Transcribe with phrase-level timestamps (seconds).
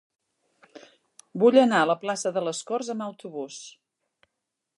[1.43, 3.61] Vull anar a la plaça de les Corts amb autobús.